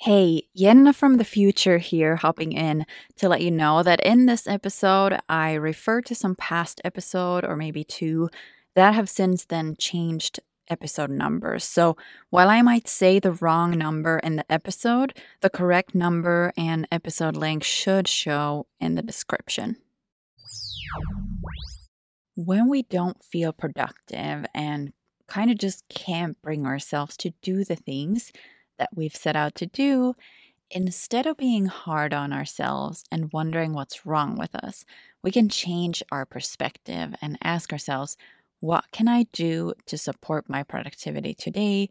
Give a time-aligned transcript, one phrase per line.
[0.00, 2.86] Hey, Jenna from the future here, hopping in
[3.16, 7.56] to let you know that in this episode, I refer to some past episode or
[7.56, 8.30] maybe two
[8.76, 10.38] that have since then changed
[10.70, 11.64] episode numbers.
[11.64, 11.96] So
[12.30, 17.36] while I might say the wrong number in the episode, the correct number and episode
[17.36, 19.78] link should show in the description.
[22.36, 24.92] When we don't feel productive and
[25.26, 28.32] kind of just can't bring ourselves to do the things
[28.78, 30.14] that we've set out to do,
[30.70, 34.84] instead of being hard on ourselves and wondering what's wrong with us,
[35.22, 38.16] we can change our perspective and ask ourselves,
[38.60, 41.90] what can I do to support my productivity today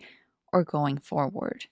[0.51, 1.65] or going forward?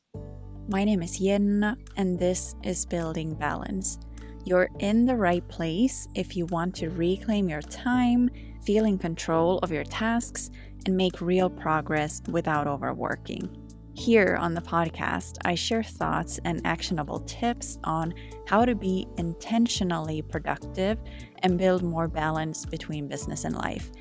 [0.67, 3.99] My name is Jenna, and this is Building Balance.
[4.45, 8.29] You're in the right place if you want to reclaim your time,
[8.63, 10.49] feel in control of your tasks,
[10.85, 13.64] and make real progress without overworking.
[13.95, 18.13] Here on the podcast, I share thoughts and actionable tips on
[18.45, 20.99] how to be intentionally productive
[21.39, 23.91] and build more balance between business and life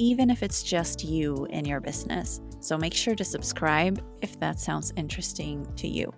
[0.00, 2.40] even if it's just you in your business.
[2.60, 6.10] So make sure to subscribe if that sounds interesting to you.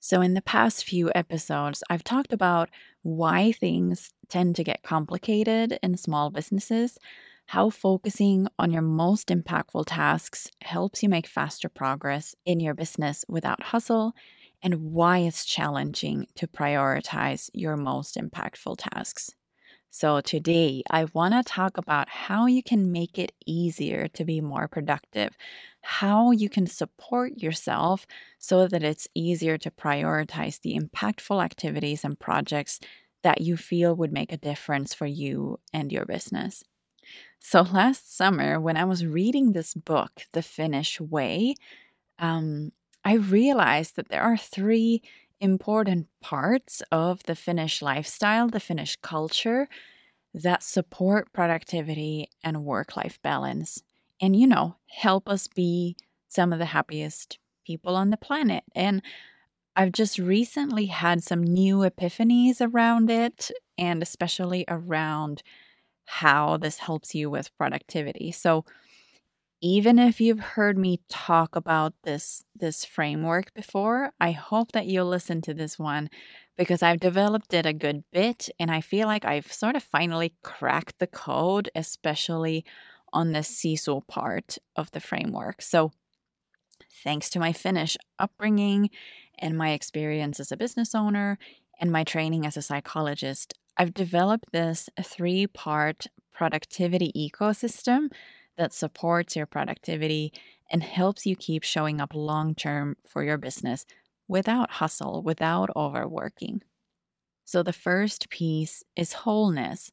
[0.00, 2.68] So, in the past few episodes, I've talked about
[3.02, 6.96] why things tend to get complicated in small businesses,
[7.46, 13.24] how focusing on your most impactful tasks helps you make faster progress in your business
[13.28, 14.14] without hustle,
[14.62, 19.30] and why it's challenging to prioritize your most impactful tasks.
[19.90, 24.40] So, today I want to talk about how you can make it easier to be
[24.40, 25.36] more productive,
[25.82, 28.06] how you can support yourself
[28.38, 32.78] so that it's easier to prioritize the impactful activities and projects
[33.22, 36.62] that you feel would make a difference for you and your business.
[37.38, 41.54] So, last summer, when I was reading this book, The Finnish Way,
[42.18, 42.72] um,
[43.04, 45.02] I realized that there are three
[45.40, 49.68] important parts of the Finnish lifestyle, the Finnish culture
[50.34, 53.82] that support productivity and work life balance.
[54.20, 55.96] And, you know, help us be
[56.28, 58.64] some of the happiest people on the planet.
[58.74, 59.02] And
[59.74, 65.42] I've just recently had some new epiphanies around it, and especially around
[66.06, 68.32] how this helps you with productivity.
[68.32, 68.64] So,
[69.62, 75.08] even if you've heard me talk about this this framework before, I hope that you'll
[75.08, 76.10] listen to this one
[76.56, 80.34] because I've developed it a good bit and I feel like I've sort of finally
[80.42, 82.64] cracked the code, especially
[83.12, 85.62] on the Sisu part of the framework.
[85.62, 85.92] So,
[87.02, 88.90] thanks to my Finnish upbringing
[89.38, 91.38] and my experience as a business owner
[91.80, 98.10] and my training as a psychologist, I've developed this three part productivity ecosystem
[98.56, 100.32] that supports your productivity
[100.70, 103.84] and helps you keep showing up long term for your business
[104.28, 106.62] without hustle, without overworking.
[107.44, 109.90] So, the first piece is wholeness.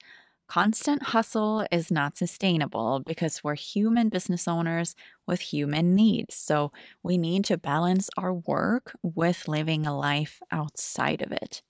[0.47, 4.95] Constant hustle is not sustainable because we're human business owners
[5.27, 6.35] with human needs.
[6.35, 6.71] So,
[7.03, 11.63] we need to balance our work with living a life outside of it.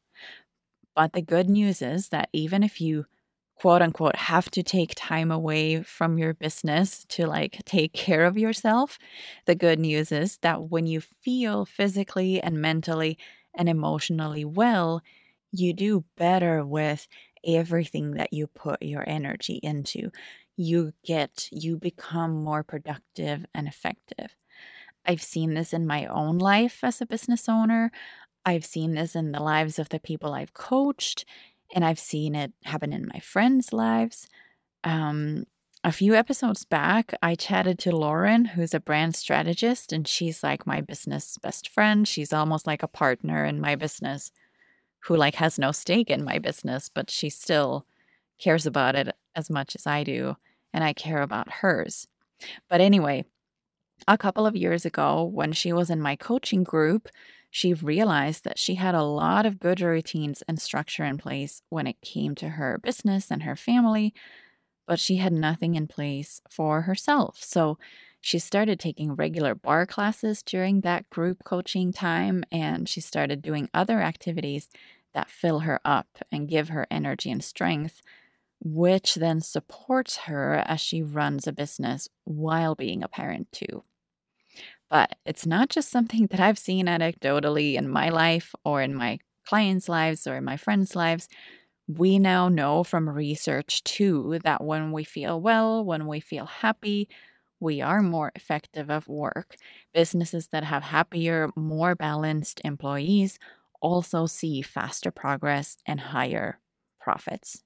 [0.96, 3.06] But the good news is that even if you
[3.56, 8.38] quote unquote have to take time away from your business to like take care of
[8.38, 9.00] yourself,
[9.46, 13.18] the good news is that when you feel physically and mentally
[13.56, 15.02] and emotionally well,
[15.52, 17.08] you do better with
[17.46, 20.10] everything that you put your energy into.
[20.56, 24.36] You get, you become more productive and effective.
[25.06, 27.92] I've seen this in my own life as a business owner.
[28.46, 31.26] I've seen this in the lives of the people I've coached
[31.74, 34.28] and I've seen it happen in my friends' lives.
[34.84, 35.46] Um,
[35.84, 40.66] a few episodes back, I chatted to Lauren, who's a brand strategist, and she's like
[40.66, 42.08] my business best friend.
[42.08, 44.32] She's almost like a partner in my business
[45.00, 47.86] who like has no stake in my business, but she still
[48.40, 50.38] cares about it as much as I do,
[50.74, 52.08] and I care about hers.
[52.70, 53.26] But anyway,
[54.08, 57.10] a couple of years ago, when she was in my coaching group,
[57.54, 61.88] she realized that she had a lot of good routines and structure in place when
[61.88, 64.14] it came to her business and her family,
[64.88, 67.44] but she had nothing in place for herself.
[67.44, 67.78] So
[68.22, 73.70] she started taking regular barre classes during that group coaching time, and she started doing
[73.74, 74.70] other activities
[75.14, 78.02] that fill her up and give her energy and strength,
[78.62, 83.84] which then supports her as she runs a business while being a parent too.
[84.94, 89.20] But it's not just something that I've seen anecdotally in my life or in my
[89.46, 91.30] clients' lives or in my friends' lives.
[91.88, 97.10] We now know from research too that when we feel well, when we feel happy,
[97.60, 99.56] we are more effective at work.
[99.94, 103.40] Businesses that have happier, more balanced employees
[103.82, 106.60] also see faster progress and higher
[107.02, 107.64] profits.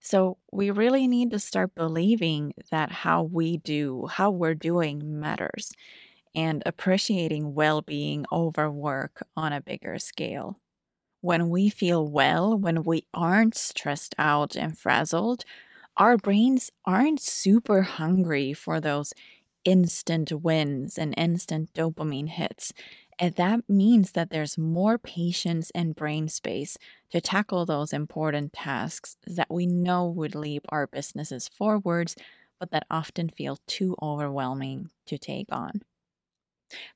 [0.00, 5.72] So, we really need to start believing that how we do, how we're doing matters,
[6.36, 10.60] and appreciating well being over work on a bigger scale.
[11.20, 15.44] When we feel well, when we aren't stressed out and frazzled,
[15.96, 19.14] our brains aren't super hungry for those
[19.64, 22.72] instant wins and instant dopamine hits.
[23.18, 26.78] And that means that there's more patience and brain space
[27.10, 32.14] to tackle those important tasks that we know would leap our businesses forwards,
[32.60, 35.82] but that often feel too overwhelming to take on.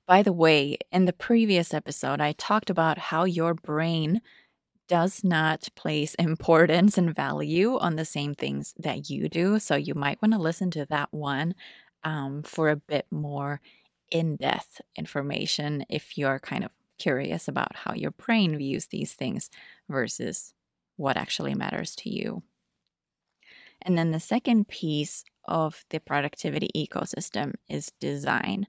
[0.06, 4.20] By the way, in the previous episode, I talked about how your brain
[4.88, 9.58] does not place importance and value on the same things that you do.
[9.58, 11.54] So you might want to listen to that one
[12.04, 13.60] um, for a bit more
[14.10, 19.50] in depth information if you're kind of curious about how your brain views these things
[19.88, 20.52] versus
[20.96, 22.42] what actually matters to you.
[23.82, 28.66] And then the second piece of the productivity ecosystem is design.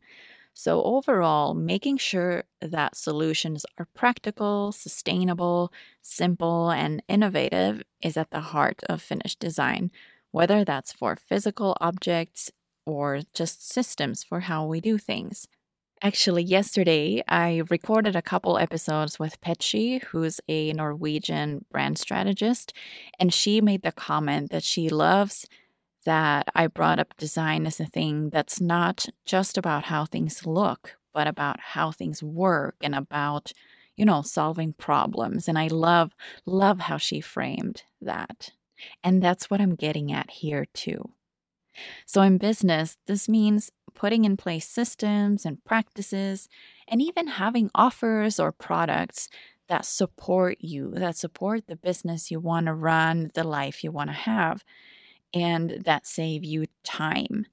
[0.54, 5.72] So, overall, making sure that solutions are practical, sustainable,
[6.02, 9.92] simple, and innovative is at the heart of Finnish design,
[10.32, 12.52] whether that's for physical objects
[12.86, 15.48] or just systems for how we do things.
[16.04, 22.74] Actually, yesterday I recorded a couple episodes with Petchi, who's a Norwegian brand strategist,
[23.20, 25.46] and she made the comment that she loves
[26.06, 30.98] that I brought up design as a thing that's not just about how things look,
[31.14, 33.52] but about how things work and about,
[33.96, 35.48] you know, solving problems.
[35.48, 36.14] And I love,
[36.46, 38.52] love how she framed that.
[39.04, 41.12] And that's what I'm getting at here too.
[42.06, 46.50] So, in business, this means putting in place systems and practices,
[46.88, 49.30] and even having offers or products
[49.70, 54.10] that support you, that support the business you want to run, the life you want
[54.10, 54.66] to have
[55.34, 57.46] and that save you time.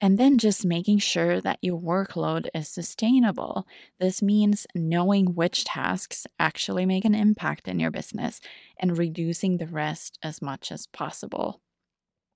[0.00, 3.66] And then just making sure that your workload is sustainable.
[3.98, 8.40] This means knowing which tasks actually make an impact in your business
[8.78, 11.62] and reducing the rest as much as possible.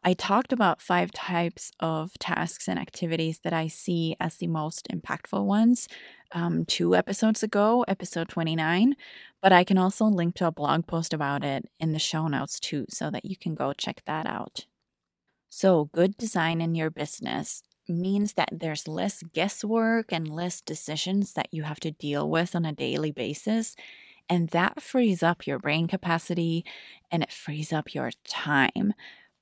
[0.05, 4.89] I talked about five types of tasks and activities that I see as the most
[4.89, 5.89] impactful ones
[6.33, 8.95] um, two episodes ago, episode 29.
[9.43, 12.61] But I can also link to a blog post about it in the show notes
[12.61, 14.67] too, so that you can go check that out.
[15.51, 21.49] So, good design in your business means that there's less guesswork and less decisions that
[21.53, 23.75] you have to deal with on a daily basis.
[24.29, 26.65] And that frees up your brain capacity
[27.11, 28.95] and it frees up your time.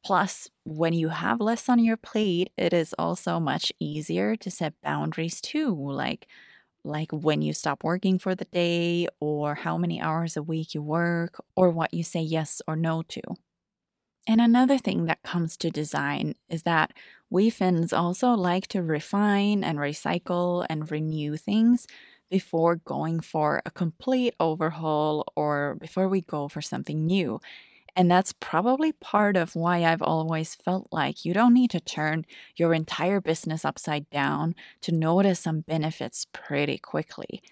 [0.06, 4.80] Plus, when you have less on your plate, it is also much easier to set
[4.82, 6.28] boundaries too, like
[6.84, 10.82] like when you stop working for the day or how many hours a week you
[10.82, 13.22] work or what you say yes or no to.
[14.28, 16.92] And another thing that comes to design is that
[17.30, 21.86] we Finns also like to refine and recycle and renew things
[22.30, 27.40] before going for a complete overhaul or before we go for something new.
[27.98, 32.26] And that's probably part of why I've always felt like you don't need to turn
[32.54, 37.42] your entire business upside down to notice some benefits pretty quickly.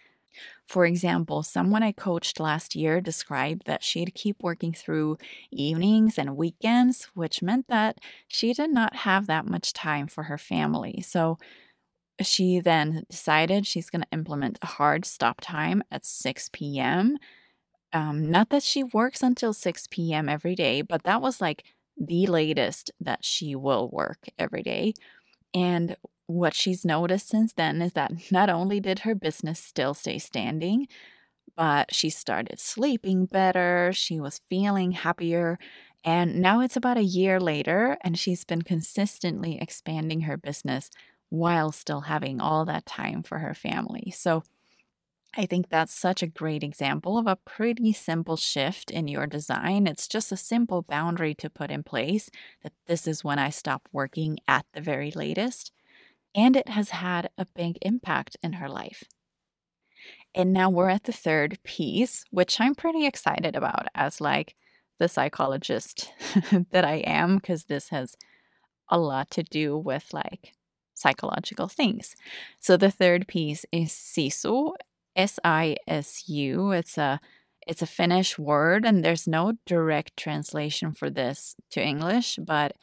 [0.67, 5.19] For example, someone I coached last year described that she'd keep working through
[5.51, 10.39] evenings and weekends, which meant that she did not have that much time for her
[10.39, 11.03] family.
[11.03, 11.39] So
[12.23, 17.19] she then decided she's going to implement a hard stop time at 6 p.m
[17.95, 20.29] um, not that she works until 6 p.m.
[20.29, 21.65] every day, but that was like
[21.99, 24.95] the latest that she will work every day.
[25.55, 25.97] And
[26.27, 30.89] what she's noticed since then is that not only did her business still stay standing,
[31.57, 35.59] but she started sleeping better, she was feeling happier.
[36.05, 40.91] And now it's about a year later, and she's been consistently expanding her business
[41.31, 44.13] while still having all that time for her family.
[44.15, 44.43] So
[45.37, 49.87] I think that's such a great example of a pretty simple shift in your design.
[49.87, 52.31] It's just a simple boundary to put in place
[52.63, 55.73] that this is when I stop working at the very latest.
[56.35, 59.05] And it has had a big impact in her life.
[60.35, 64.55] And now we're at the third piece, which I'm pretty excited about as like
[64.99, 66.13] the psychologist
[66.71, 68.17] that I am, because this has
[68.89, 70.53] a lot to do with like
[70.95, 72.15] psychological things.
[72.61, 74.73] So the third piece is sisu,
[75.17, 76.73] S I S U.
[76.73, 77.21] It's a
[77.67, 82.77] it's a Finnish word and there's no direct translation for this to English, but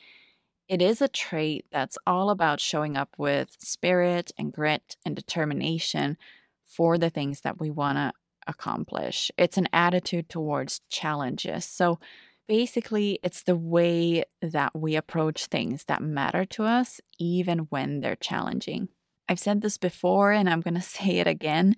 [0.68, 6.18] It is a trait that's all about showing up with spirit and grit and determination
[6.64, 8.14] for the things that we want to
[8.48, 9.32] accomplish.
[9.38, 11.66] It's an attitude towards challenges.
[11.66, 12.00] So
[12.48, 18.16] basically, it's the way that we approach things that matter to us, even when they're
[18.16, 18.88] challenging.
[19.28, 21.76] I've said this before and I'm going to say it again.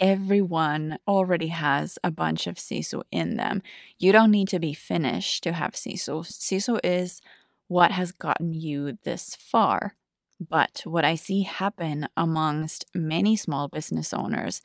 [0.00, 3.62] Everyone already has a bunch of sisu in them.
[3.98, 6.26] You don't need to be Finnish to have sisu.
[6.26, 7.20] Sisu is
[7.68, 9.94] what has gotten you this far.
[10.40, 14.60] But what I see happen amongst many small business owners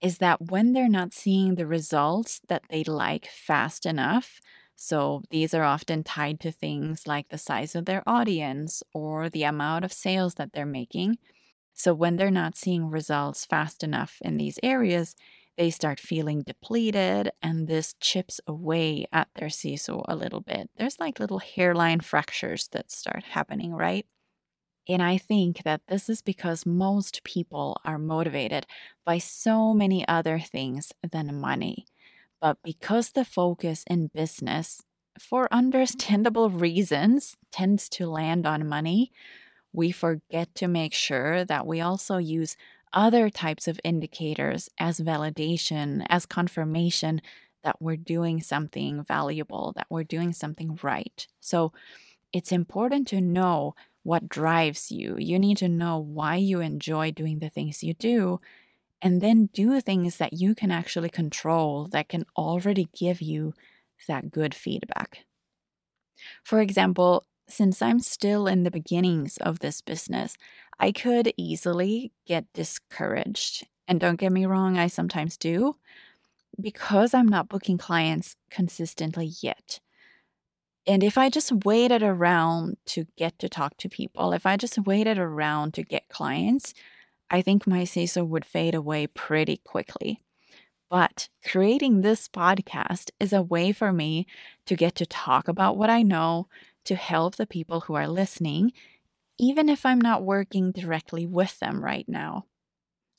[0.00, 4.40] is that when they're not seeing the results that they like fast enough,
[4.76, 9.42] so these are often tied to things like the size of their audience or the
[9.42, 11.18] amount of sales that they're making.
[11.74, 15.14] So when they're not seeing results fast enough in these areas,
[15.56, 20.70] they start feeling depleted and this chips away at their sisu a little bit.
[20.76, 24.06] There's like little hairline fractures that start happening, right?
[24.88, 28.66] And I think that this is because most people are motivated
[29.04, 31.86] by so many other things than money.
[32.40, 34.82] But because the focus in business,
[35.18, 39.12] for understandable reasons, tends to land on money,
[39.72, 42.56] we forget to make sure that we also use
[42.92, 47.20] other types of indicators as validation, as confirmation
[47.62, 51.26] that we're doing something valuable, that we're doing something right.
[51.40, 51.72] So
[52.32, 55.16] it's important to know what drives you.
[55.18, 58.40] You need to know why you enjoy doing the things you do,
[59.02, 63.54] and then do things that you can actually control that can already give you
[64.08, 65.24] that good feedback.
[66.44, 70.36] For example, since I'm still in the beginnings of this business,
[70.78, 73.66] I could easily get discouraged.
[73.86, 75.76] And don't get me wrong, I sometimes do
[76.60, 79.80] because I'm not booking clients consistently yet.
[80.86, 84.78] And if I just waited around to get to talk to people, if I just
[84.78, 86.74] waited around to get clients,
[87.30, 90.22] I think my sisu would fade away pretty quickly.
[90.88, 94.26] But creating this podcast is a way for me
[94.66, 96.48] to get to talk about what I know,
[96.90, 98.72] to help the people who are listening,
[99.38, 102.46] even if I'm not working directly with them right now.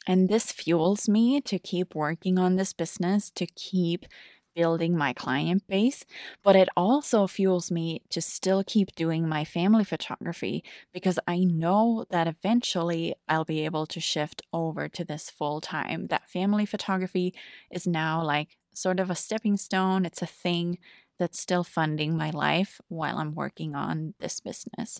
[0.05, 4.05] And this fuels me to keep working on this business, to keep
[4.53, 6.03] building my client base,
[6.43, 12.03] but it also fuels me to still keep doing my family photography because I know
[12.09, 16.07] that eventually I'll be able to shift over to this full time.
[16.07, 17.33] That family photography
[17.71, 20.77] is now like sort of a stepping stone, it's a thing
[21.21, 24.99] that's still funding my life while I'm working on this business.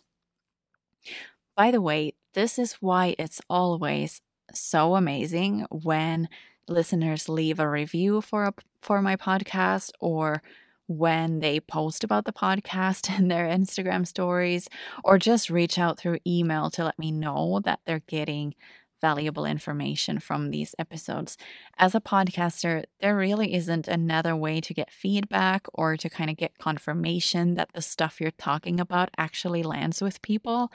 [1.55, 4.21] By the way, this is why it's always
[4.53, 6.29] so amazing when
[6.67, 10.43] listeners leave a review for a, for my podcast or
[10.85, 14.69] when they post about the podcast in their Instagram stories
[15.03, 18.53] or just reach out through email to let me know that they're getting
[19.01, 21.37] valuable information from these episodes.
[21.77, 26.37] As a podcaster, there really isn't another way to get feedback or to kind of
[26.37, 30.71] get confirmation that the stuff you're talking about actually lands with people.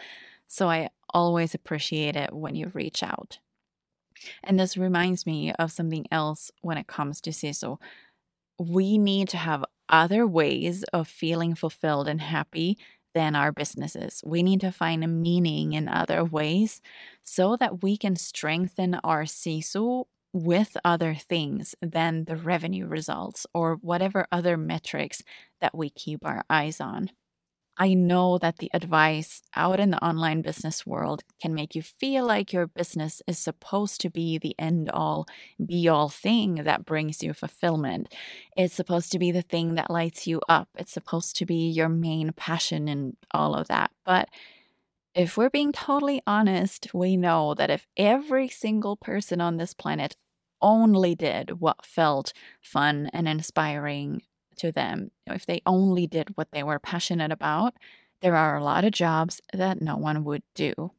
[0.48, 3.38] So I always appreciate it when you reach out.
[4.42, 7.78] And this reminds me of something else when it comes to sisu.
[8.58, 12.76] We need to have other ways of feeling fulfilled and happy
[13.16, 14.22] than our businesses.
[14.26, 16.82] We need to find a meaning in other ways
[17.24, 23.76] so that we can strengthen our sisu with other things than the revenue results or
[23.76, 25.22] whatever other metrics
[25.62, 27.10] that we keep our eyes on.
[27.78, 32.24] I know that the advice out in the online business world can make you feel
[32.24, 35.26] like your business is supposed to be the end all,
[35.64, 38.14] be all thing that brings you fulfillment.
[38.56, 40.68] It's supposed to be the thing that lights you up.
[40.78, 43.90] It's supposed to be your main passion and all of that.
[44.06, 44.30] But
[45.14, 50.16] if we're being totally honest, we know that if every single person on this planet
[50.62, 54.22] only did what felt fun and inspiring
[54.58, 55.10] to them.
[55.26, 57.74] If they only did what they were passionate about,
[58.22, 60.92] there are a lot of jobs that no one would do.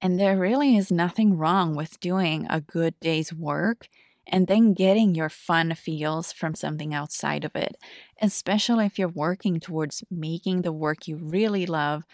[0.00, 3.88] And there really is nothing wrong with doing a good day's work
[4.26, 7.76] and then getting your fun feels from something outside of it,
[8.20, 12.04] especially if you're working towards making the work you really love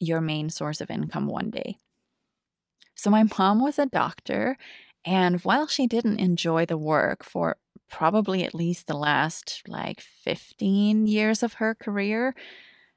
[0.00, 1.76] your main source of income one day.
[2.94, 4.56] So, my mom was a doctor,
[5.04, 7.56] and while she didn't enjoy the work for
[7.90, 12.34] probably at least the last like 15 years of her career,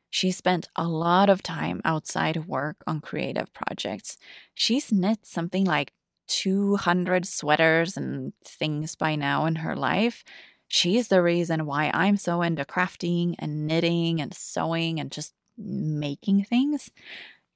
[0.09, 4.17] she spent a lot of time outside of work on creative projects.
[4.53, 5.91] She's knit something like
[6.27, 10.23] 200 sweaters and things by now in her life.
[10.67, 16.43] She's the reason why I'm so into crafting and knitting and sewing and just making
[16.45, 16.91] things.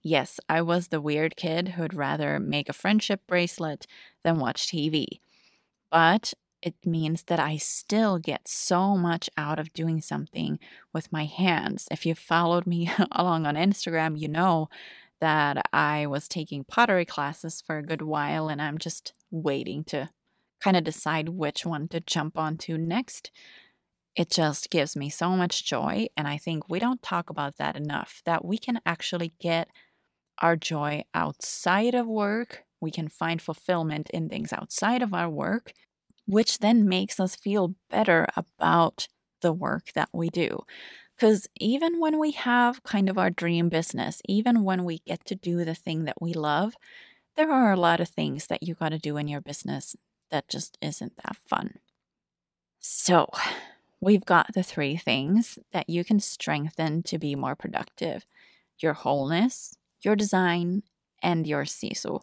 [0.07, 3.85] Yes, I was the weird kid who'd rather make a friendship bracelet
[4.23, 5.19] than watch TV.
[5.91, 10.59] But it means that I still get so much out of doing something
[10.93, 11.89] with my hands.
[11.91, 14.69] If you followed me along on Instagram, you know
[15.19, 20.09] that I was taking pottery classes for a good while and I'm just waiting to
[20.63, 23.29] kind of decide which one to jump onto next.
[24.15, 26.07] It just gives me so much joy.
[26.15, 29.67] And I think we don't talk about that enough that we can actually get
[30.39, 32.63] our joy outside of work.
[32.81, 35.73] We can find fulfillment in things outside of our work,
[36.27, 39.07] which then makes us feel better about
[39.41, 40.59] the work that we do.
[41.15, 45.35] Because even when we have kind of our dream business, even when we get to
[45.35, 46.75] do the thing that we love,
[47.35, 49.95] there are a lot of things that you got to do in your business
[50.31, 51.75] that just isn't that fun.
[52.79, 53.29] So,
[53.99, 58.25] we've got the three things that you can strengthen to be more productive
[58.79, 59.75] your wholeness,
[60.07, 60.81] your design,
[61.21, 62.21] and your sisu.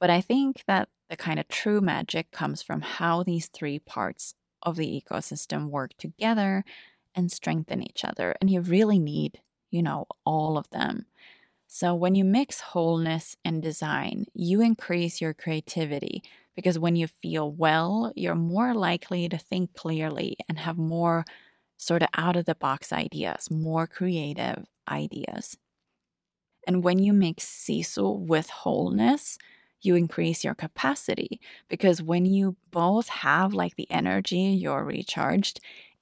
[0.00, 4.34] But I think that the kind of true magic comes from how these three parts
[4.62, 6.64] of the ecosystem work together
[7.14, 8.34] and strengthen each other.
[8.40, 11.06] And you really need, you know, all of them.
[11.66, 16.22] So when you mix wholeness and design, you increase your creativity
[16.56, 21.24] because when you feel well, you're more likely to think clearly and have more
[21.76, 25.56] sort of out of the box ideas, more creative ideas.
[26.66, 29.38] And when you mix sisu with wholeness,
[29.82, 35.60] you increase your capacity because when you both have like the energy, you're recharged,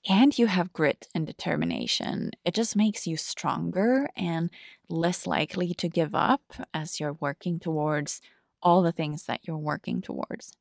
[0.09, 4.51] and you have grit and determination, it just makes you stronger and
[4.89, 8.21] less likely to give up as you're working towards
[8.63, 10.53] all the things that you're working towards.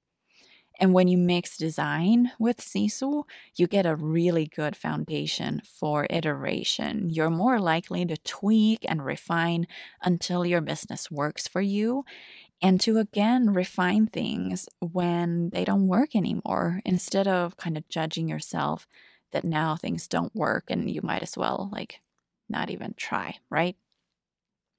[0.80, 3.24] And when you mix design with Sisu,
[3.56, 7.10] you get a really good foundation for iteration.
[7.10, 9.68] You're more likely to tweak and refine
[10.02, 12.06] until your business works for you
[12.62, 18.28] and to again refine things when they don't work anymore instead of kind of judging
[18.30, 18.88] yourself
[19.32, 22.02] that now things don't work and you might as well like
[22.50, 23.76] not even try, right?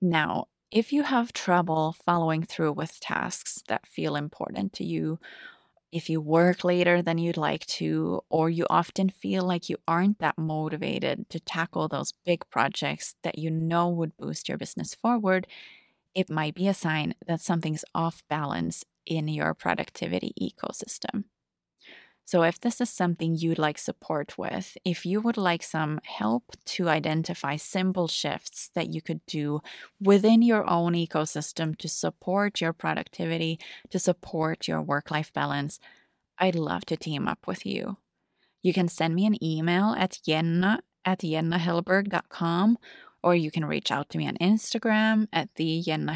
[0.01, 5.19] Now, if you have trouble following through with tasks that feel important to you,
[5.93, 10.19] if you work later than you'd like to, or you often feel like you aren't
[10.21, 15.47] that motivated to tackle those big projects that you know would boost your business forward,
[16.15, 21.25] it might be a sign that something's off balance in your productivity ecosystem.
[22.29, 26.45] So, if this is something you'd like support with, if you would like some help
[26.77, 29.63] to identify simple shifts that you could do
[29.99, 35.81] within your own ecosystem to support your productivity, to support your work life balance,
[36.39, 37.97] I'd love to team up with you.
[38.61, 42.77] You can send me an email at jenna at jennahellberg.com
[43.23, 46.13] or you can reach out to me on Instagram at the Jenna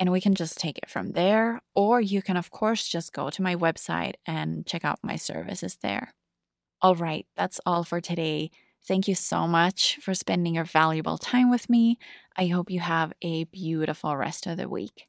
[0.00, 1.62] and we can just take it from there.
[1.76, 5.78] Or you can, of course, just go to my website and check out my services
[5.82, 6.14] there.
[6.82, 8.50] All right, that's all for today.
[8.86, 11.98] Thank you so much for spending your valuable time with me.
[12.36, 15.08] I hope you have a beautiful rest of the week.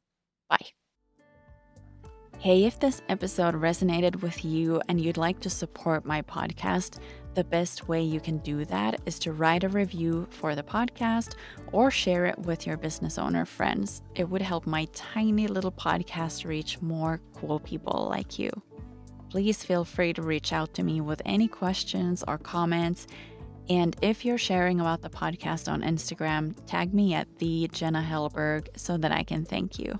[2.41, 6.97] Hey, if this episode resonated with you and you'd like to support my podcast,
[7.35, 11.35] the best way you can do that is to write a review for the podcast
[11.71, 14.01] or share it with your business owner friends.
[14.15, 18.49] It would help my tiny little podcast reach more cool people like you.
[19.29, 23.05] Please feel free to reach out to me with any questions or comments.
[23.69, 28.67] And if you're sharing about the podcast on Instagram, tag me at the Jenna Hellberg
[28.75, 29.99] so that I can thank you.